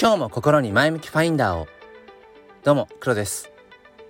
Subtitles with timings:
[0.00, 1.66] 今日も心に前向きファインダーを。
[2.62, 3.50] どうも黒です。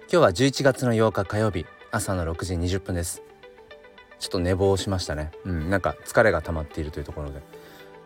[0.01, 3.23] 今日は11月の8日火曜日朝の6時20分です。
[4.19, 5.31] ちょっと寝坊しましたね。
[5.47, 7.41] うんなんか疲れが溜まっているというところで。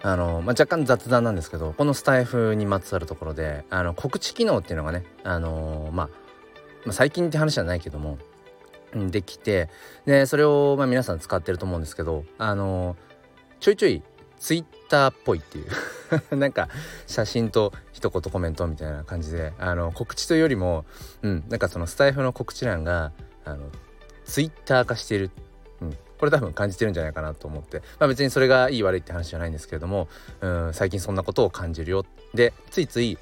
[0.03, 6.08] あの、まあ、若干雑談なんですけどこのスタイフにまつわるところであの告知機能っていうのがねあのまあ、
[6.85, 8.17] まあ、最近って話じゃないけども
[8.94, 9.71] できて
[10.07, 12.96] でそれをまあ皆さん使ってると思うんですけどあの
[13.58, 14.04] ちょいちょい
[14.43, 15.67] ツイッターっぽいっていう。
[16.37, 16.69] なんか
[17.07, 20.85] 写真と一言コメントみたいな感じであの告知というよりも、
[21.23, 23.13] うん、なんかそのスタイフの告知欄が
[23.45, 23.71] あの
[24.25, 25.31] ツイッター化している、
[25.81, 30.09] うん、これ多分感じてるんじゃないかなと思って、まあ、別にそれがいい悪いって話じゃないんですけれども、
[30.41, 32.05] うん、最近そんなことを感じるよ。
[32.34, 33.19] でついつい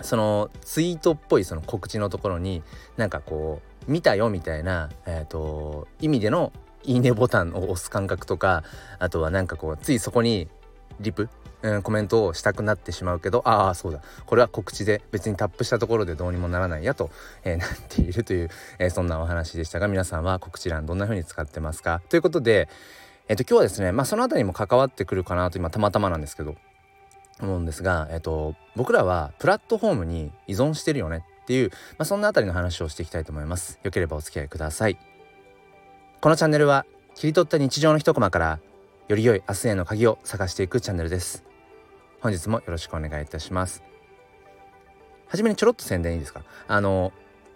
[0.00, 2.62] そのツイートっぽいその告知のところに
[2.96, 6.52] なんかこう見たよみたいな、えーと意味での
[6.84, 8.64] いいねボタンを押す感覚とか
[8.98, 10.48] あとはなんかこうついそこに
[11.00, 11.28] リプ、
[11.62, 17.10] うん、コメントをしたくなってしまうけどああそうだこれは告知で別にタップしたところでどうにもならないやと、
[17.44, 22.02] えー、 なっているという、えー、そんなお話でしたが皆さんは告知欄どんな風に使ってますか？
[22.08, 22.68] ということで、
[23.28, 26.56] えー、と今日はですねまあその辺りも関わってくるかなと今たまたまなんですけど
[27.40, 33.80] 思うんですが、えーと、僕らはプラットフォームに依存してるよねっていう、まあ、そんな辺りの話をしていきたいと思います。
[33.82, 35.11] よければお付き合いください。
[36.22, 38.60] このチャンネルは切り取った日常の一コマから
[39.08, 41.42] より良い明日への鍵を探していくチャンネルです。
[42.20, 43.82] 本日もよろしくお願いいたします。
[45.26, 46.44] はじめにちょろっと宣伝いいですか？
[46.68, 47.12] あの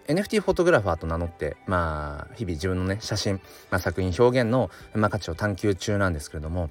[0.08, 3.34] NFT フォトグラファーと名乗ってまあ日々自分のね写真、
[3.70, 6.68] まあ、作品表現の、まあ、価値を探求中なんですけれども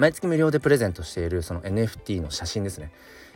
[0.00, 2.90] 毎月無料でプレゼントしているその NFT の写真ですね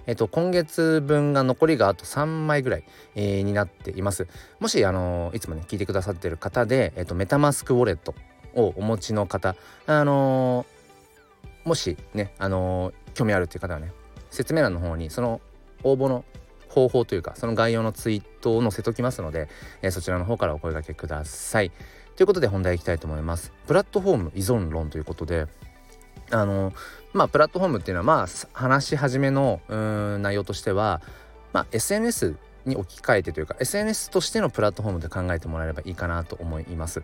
[0.07, 2.84] えっと、今月分が残りがあと3枚ぐらい、
[3.15, 4.27] えー、になっています。
[4.61, 8.15] もし、あのいつもね、聞いてくださってる方で、えっと、メタマスクウォレット
[8.55, 13.92] をお持ちの方、あのー、もしね、あの、興味あるっていう方はね、
[14.31, 15.41] 説明欄の方にその
[15.85, 16.23] 応募の
[16.69, 19.48] 方法というか、その概要のツイートを載せときますので、
[19.80, 21.73] え、そちらの方からお声掛けください。
[22.17, 23.53] ということで本題いきたいと思います。
[23.67, 25.47] プラットフォーム依存論ということで、
[26.34, 26.72] あの
[27.12, 31.00] まあプラットフォームっていうのはまあ話し始めのうん内容としては、
[31.52, 32.36] まあ、SNS
[32.67, 37.02] に置き換えてというか SNS としてのプラットフォームで考えてもらえればいいかなと思います。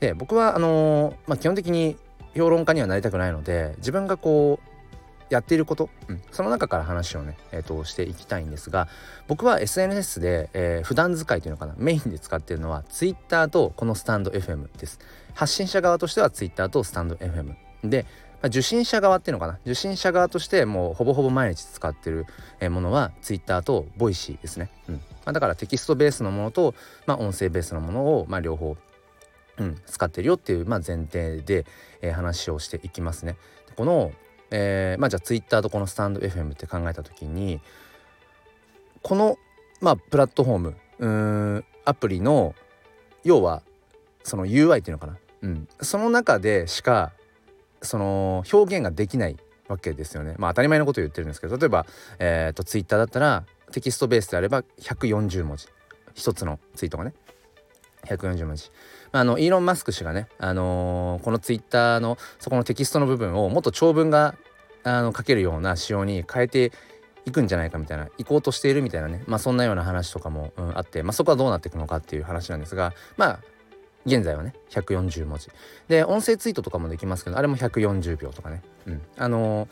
[0.00, 1.96] で僕はあのまあ、基本的に
[2.36, 4.74] 評論家にはなりたくないので自分がこう
[5.30, 8.88] やっていること、うん、その中から話をね、えーと、していきたいんですが
[9.26, 14.98] 僕は SNS で、えー、普段使いというのかなメインで使っているのは Twitter とこのスタンド FM です
[15.34, 18.06] 発信者側としては Twitter とスタンド FM で
[18.44, 19.58] ま、受信者側っていうのかな？
[19.64, 22.26] 受信者側としてもうほぼほぼ毎日使ってる
[22.70, 24.94] ものは Twitter と voicy ですね、うん。
[24.96, 26.74] まあ、だからテキストベースのものと、
[27.06, 28.76] まあ、音声ベースのものを、まあ、両方、
[29.56, 31.64] うん、使ってるよっていう、まあ、前提で、
[32.02, 33.38] えー、話をしていきますね。
[33.76, 34.12] この、
[34.50, 37.62] えー、まあじゃあ Twitter とこのスタンド FM って考えた時に
[39.00, 39.38] この、
[39.80, 42.54] まあ、プラットフォームうんアプリの
[43.24, 43.62] 要は
[44.22, 47.12] その UI っていうのかな、うん、その中でしか
[47.84, 49.36] その表現ができない
[49.68, 50.34] わけですよね。
[50.38, 51.86] まあ当たり前のことを言ってるんですけど例えば、
[52.18, 55.68] えーと、ツイッターだったらテキストベースであれば140文字
[56.14, 57.14] 一つのツイートがね
[58.06, 58.70] 140文字。
[59.12, 64.34] あのイーロン・マスク氏がね、あのー、このツイッターのそこのテキストの部分をもっと長文が
[64.82, 66.72] あの書けるような仕様に変えて
[67.26, 73.40] いくんじゃないかみたいな行こうとしているみたいなねまあそんなような話とかも、うん、あって、まあ、そこはどうなっていくのかっていう話なんですがまあ
[74.06, 75.48] 現在はね140文字。
[75.88, 79.68] で音声ツイートとかもできますけどあれも140秒とかね、うん、あのー、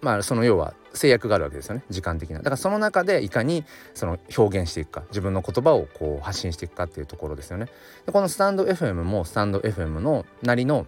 [0.00, 1.84] まあその要は制約があるわけですよね。
[1.90, 2.38] 時間的な。
[2.38, 3.64] だからその中でいかに
[3.94, 5.04] その表現していくか。
[5.08, 7.66] 自分の言葉をこう発信していくかっていうところですよね。
[8.06, 10.86] でこのスタンド FM もスタンド FM のなりの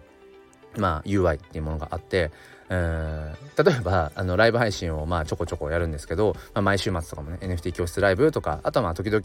[0.77, 2.31] まあ UI っていうものがあって
[2.69, 9.23] 例えばあのライブ配信をまあちょこちょこやるんですけど、まあ、毎週末とかもね NFT 教室ライブとかあとはまあ時々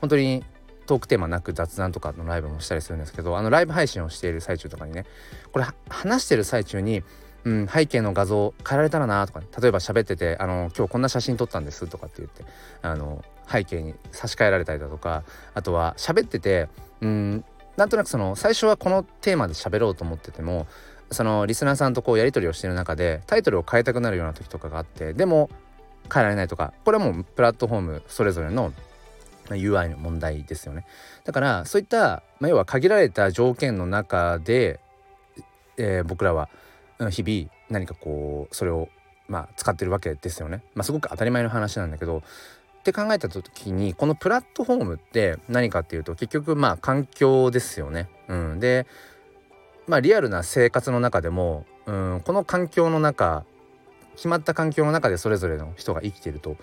[0.00, 0.44] 本当に
[0.86, 5.04] トークテーマなく雑談とかのライブもしたりするんですけどあのライブ配信をしている最中とかにね
[5.52, 7.02] これ話してる最中に
[7.44, 12.44] うん、背景の画像変えられたらなとか、ね、例えば喋っててあの「今日こんな写真撮ったんです」とかって言って
[12.82, 15.24] あの背景に差し替えられたりだとか
[15.54, 16.68] あとは喋ってて
[17.00, 17.44] うん
[17.76, 20.66] なんとなくその最初はこのテーマで喋ろうと思ってても
[21.10, 25.50] そのリスナーさんとこうやり取りをしている中でタイトルを変えたくなるような時とかがあってでも
[26.12, 28.72] 変えられないとかこれはもうプラットフォームそれぞれの
[29.48, 30.84] UI の問題ですよね
[31.24, 34.80] だからそういった、まあ、要は限られた条件の中で、
[35.76, 36.48] えー、僕らは
[37.10, 38.88] 日々何かこうそれを
[39.28, 40.62] まあ使ってるわけですよね。
[40.74, 42.22] まあ、すごく当たり前の話なんだけど
[42.80, 48.08] って考えた時にこのプラットフォームって何かっていうと結局まあ環境ですよね。
[48.28, 48.86] うん、で
[49.86, 53.44] まあリアルな生活の中でも、うん、この環境の中
[54.16, 56.56] 決まった環境の中でそれぞれの人が生きていると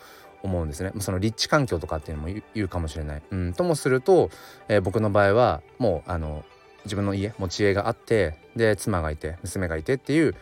[0.44, 0.92] 思うんですね。
[1.00, 3.22] その立地環境とかっていうのも言うかもしれない。
[3.32, 4.30] うん、ともすると、
[4.68, 6.44] えー、僕の場合はもうあの
[6.86, 10.36] 自分の家持ち家があってで妻がいて娘がいてっていう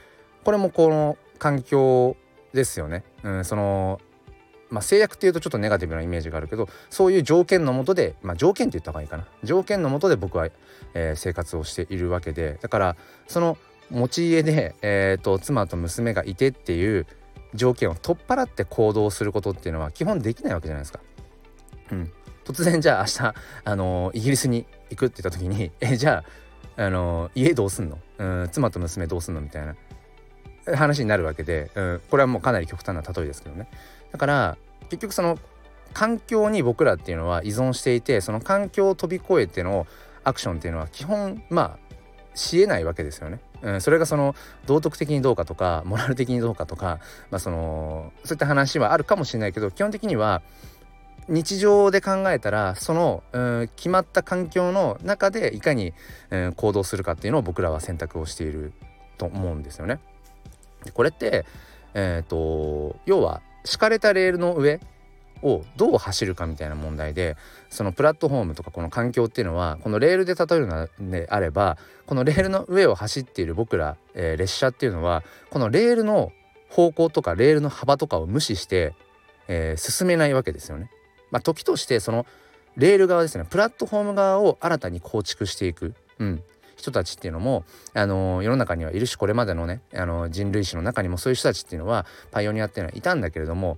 [0.44, 2.15] これもこの環境
[2.53, 3.03] ですよね。
[3.23, 3.99] うん、その
[4.69, 9.25] まあ、制約っていうとちょっとネガティブなイメージがあるけどそういう条件のもとで、まあ、条件って言った方がいいかな。
[9.44, 10.49] 条件のもとで僕は、
[10.94, 12.57] えー、生活をしているわけで。
[12.61, 12.95] だから
[13.27, 13.57] その
[13.89, 17.07] 持ち家で、えーと妻と娘がいてっていう
[17.57, 21.00] 条件を取っ払って行動することっていうのは基本できないわけじゃないですか。
[21.92, 22.12] うん、
[22.45, 23.33] 突然じゃあ明日、
[23.65, 26.24] あのー、イギリスに行くって言った時に えじゃ
[26.77, 28.00] あ、あのー、家どうすんの？
[28.19, 29.75] うん妻と娘どうすんのみたいな
[30.75, 33.69] 話になるわけで、うん、これはもうかなり極端な例えですけどね。
[34.12, 34.57] だから
[34.89, 35.38] 結局その
[35.94, 39.88] 環境に僕らっていうのは依存していてその環境を飛び越えての
[40.24, 41.88] アクションっていうのは基本まあ
[42.36, 43.39] しえないわけですよね。
[43.62, 47.00] うん、それがその道徳的にどうかとかモラル的にどうかとか、
[47.31, 50.42] まあ、そのそういった話はあるかもしれないけど基本的には
[51.27, 55.94] 日常で考えたらその、うん、決まった環境の中でいかに、
[56.30, 58.74] うん、行動するかっていうのを僕らは選択をしている
[59.18, 60.00] と思うんですよね。
[60.94, 61.45] これって、
[61.94, 64.80] えーと要は敷かれたレールの上
[65.41, 67.37] をどう走るかみたいな問題で
[67.69, 76.31] そのプラットフォームとかこの環境っていうのはこのレールで例えるのであればこのレールの上を走っている僕ら、えー、列車っていうのはこのレールの
[76.69, 78.93] 方向とかレールの幅とかを無視して、
[79.47, 80.89] えー、進めないわけですよね。
[81.31, 82.25] まあ、時としてその
[82.75, 86.43] レール側ですねプラットフォーム側を新たに構築していく、うん、
[86.77, 93.77] 人たちっていうのも、あのー、世の中にはいるしこれまでのね、あのー、人類史の中にもそういう人たちっていうのはパイオニアっていうのはいたんだけれども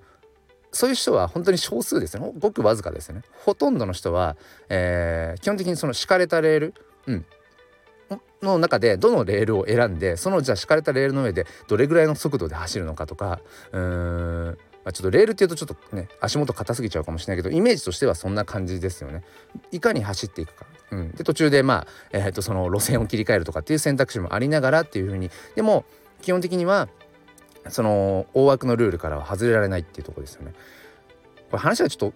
[0.71, 2.31] そういう人は本当に少数ですね。
[2.37, 3.21] ごくわずかですね。
[3.45, 4.37] ほとんどの人は、
[4.69, 6.73] えー、基本的にその敷かれたレール、
[7.07, 7.25] うん、
[8.41, 13.39] の中でどのレールを選んでそのじゃあ敷かれたレールの上でどれぐらいの速度で走るのかとか
[13.71, 14.57] うーん。
[14.81, 19.23] まあ、ちょっとレールっていうとちょっとね足元硬すぎちゃうかもしれないけどイメージとしてはそんな感じですよね。
[19.71, 20.65] いかに走っていくか。
[20.91, 25.29] うん、で途中でまあ、えー、とその路線を切り替えるとかっていう選択肢もありながらっていう風に。
[25.55, 25.83] でも
[26.21, 26.87] 基本的には
[27.69, 30.53] その大枠のルールからは外れられないっていうとこですよね。
[31.49, 32.13] これ話はちょっと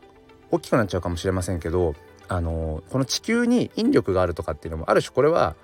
[0.52, 1.96] 大きくなっちゃうかもしれませんけど
[2.28, 5.56] あのこの地球に引力があるとかっていうのもある種これは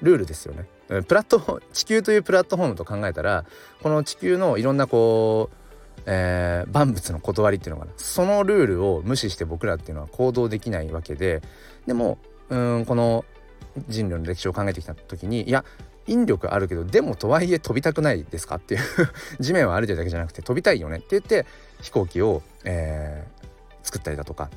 [0.00, 0.66] ルールですよね。
[1.06, 3.44] プラット地球というプラットフォームと考えたら
[3.82, 11.42] この地球のいろんなこう、えー、万物の断りっていうのかなそのルールを無視して僕らっていうのは行動できないわけで
[11.86, 12.18] でも
[12.48, 13.26] うんこの
[13.88, 15.64] 人類の歴史を考えてきた時にいや
[16.08, 18.80] 引力あるけどでもとはいえ飛びたくないですかっていう
[19.40, 21.46] 地面は歩いてるだけじゃなくて飛びたいよねって言って
[21.80, 24.50] 飛行機を、えー、作ったりだとか、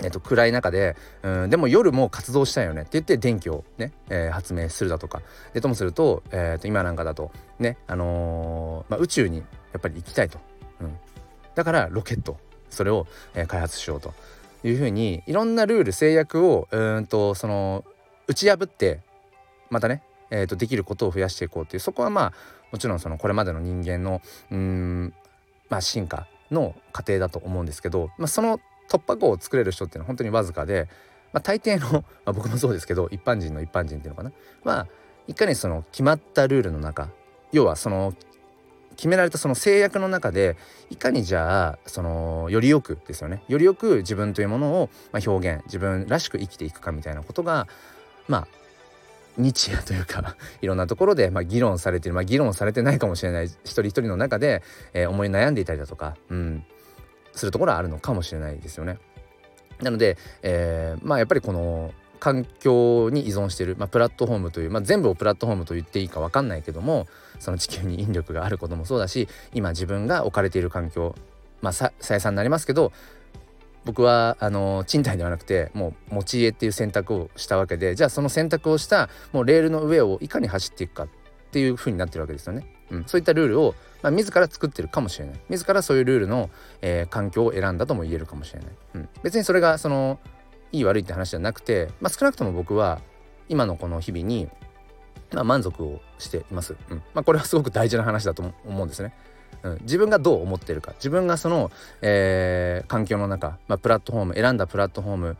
[0.00, 5.22] えー、と暗い中でうんでも夜も活動したいよねって言って電気をね、えー、発明するだとか
[5.52, 9.44] でともすると,、えー、と今なんかだとね、あのー、まあ、宇宙にや
[9.78, 10.38] っぱり行きたいと、
[10.80, 10.96] うん、
[11.54, 12.38] だからロケット
[12.70, 14.14] それを、えー、開発しようと
[14.64, 17.84] いうふうにいろんなルール制約をうんとその
[18.26, 19.00] 打ち破って
[19.70, 22.32] またねえーと、できることを増やしていこうっていうそこはまあ
[22.72, 25.12] もちろんそのこれまでの人間のうん、
[25.68, 28.58] まあ、進化の過程だと思うんですけど、まあ、その
[28.90, 30.88] 突破口を作れる人っていうのは本当にわずかで、
[31.34, 34.32] まあ、大抵の、 まあ、僕もそうですけど一般人の一般人っていうのかな。
[34.64, 34.86] まあ
[35.28, 37.08] いかにその決まったルールの中
[37.52, 38.12] 要はその
[38.96, 40.56] 決められたその制約の中で
[40.90, 43.44] いかにじゃあそのよりよくですよね。
[43.48, 47.68] よりよく自分というものを、ま、表現自分らしく生きていくかみたいなことが
[48.26, 48.61] まあ
[49.36, 54.62] 日夜というか いろんなところで、まあ、議論されてる、まあ、議論されてないかもしれない一人一人の中で、
[54.92, 56.64] えー、思い悩んでいたりだとか、うん、
[57.32, 58.98] するところはあるのかもしれないですよね。
[59.80, 67.08] なので、えー、まあやっぱりこの環境に依存している、まあ、プラットフォームという、まあ、全部をプラットフォームと言っていいか分かんないけども
[67.40, 71.16] その地球に引力があることもそうだし今自分が置かれている環境
[71.62, 72.92] まあ再三になりますけど
[73.84, 81.08] 僕はあの賃貸ではなくてもう持ち家っていう選択をしたわけでじゃあその選択をしたもうレールの上をいかに走っていくかっ
[81.50, 82.66] ていう風になってるわけですよね。
[82.90, 85.40] うん、そういったルールを、まあ、自ら作ってるかもしれない。
[85.48, 86.50] 自らそういうルールの、
[86.82, 90.18] えー、環境を選んだとも言えるかもしれない、うん、別にそれがその
[90.72, 93.00] いい悪いって話じゃなくて、まあ、少なくとも僕は
[93.48, 94.48] 今のこの日々に、
[95.32, 96.98] まあ、満足をしています、うん。
[97.14, 99.14] まあ、これはすごく大事な話だと思うんですね。
[99.62, 100.92] うん、自分がどう思ってるか。
[100.94, 105.36] 自分がその、えー、環境の中、まあ、プラットフォーム選んだプラットフォーム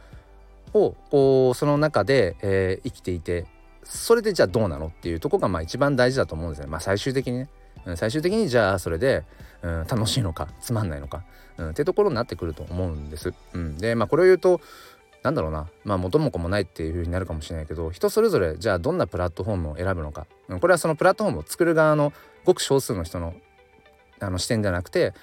[0.75, 3.47] をこうその中で、えー、生きていて
[3.85, 6.66] それでじゃあどうなのっていうとこがまあ一番大事だと思うんですね。
[6.66, 7.49] まあ、最終的にね、
[7.85, 9.25] うん、最終的にじゃあそれで、
[9.62, 11.25] うん、楽しいのかつまんないのか、
[11.59, 13.35] うん、ってところになってくると思うんです。
[13.54, 14.61] うん、でまあこれを言うと
[15.23, 15.69] なんだろうな。
[15.85, 22.12] まあ元も子もないっていう風になるかもしれないけど人それぞれじゃあどんなプラットフォームを選ぶのか、うん、これはそのプラットフォームを作る側の
[22.45, 23.35] ごく少数の人の
[24.26, 25.14] あの視点ではなくて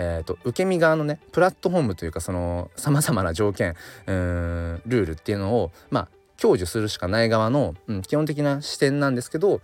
[0.00, 3.74] えーと、受け身側のねプラットフォームというかそのさまざまな条件
[4.06, 6.08] うんルールっていうのをまあ
[6.40, 9.60] 享受するしかない側の、うん、基本的な視点なんですけど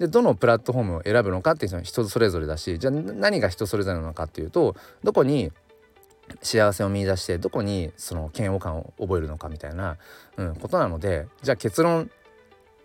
[0.00, 5.52] でどのプラットフォームを選ぶのかっていうのは人それぞれだしじゃあ何が人それぞれなのかっていうとどこに
[6.42, 9.96] 幸せを見いだしてどこにその嫌悪感を覚えるのかみたいな、
[10.36, 12.10] うん、ことなのでじゃあ結論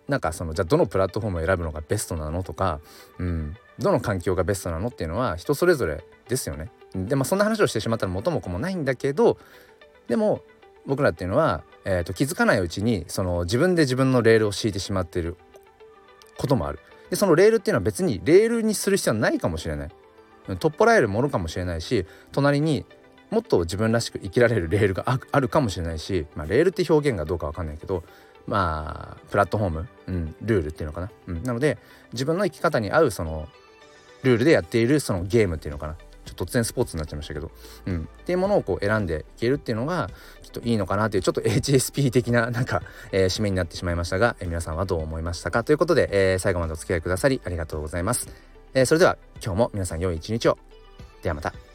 [0.07, 2.81] なんかそのじゃあどのプラットフォームを選ぶのがベストなのとか、
[3.17, 6.71] うん、どの環境がベストなのっていうのは人それぞれですよね。
[6.95, 9.37] でまあそんな話をしてしまったら元も子もないんだけど
[10.07, 10.41] でも
[10.85, 15.37] 僕らっていうのは、えーと、気づかないうちにその自分で自分のレールを敷いてしまってる
[16.37, 16.79] こともある。
[17.09, 19.89] でそのレールっていうのは別にレールにする必要はないかもしれない。
[20.59, 22.85] 取っ払えるものかもしれないし隣に
[23.29, 28.03] もっと自分らしく生きられるレールがあるかもしれないし、まあ、レールって表現がどうかわかんないけど
[28.47, 31.77] まあプラットフォーム、うん、ルールっていうのかな、うん、なので
[32.11, 33.47] 自分の生き方に合うその
[34.23, 35.95] ルールでやっているそのゲームっていうのかな。
[36.25, 37.51] ちょっと突然スポーツになっちゃいましたけど、
[37.87, 40.09] うん、っていうものをこう選んでいけるっていうのが
[40.43, 48.29] きっといいのかなというちょっと HSP 的ななんか、えー、締めになってしまいましたが、えー、皆さんはどう思いましたかということで、えー、最後までお付き合いくださりありがとうございます、
[48.75, 50.57] えー、それでは今日も皆さん良い一日を。
[51.23, 51.70] ではまた。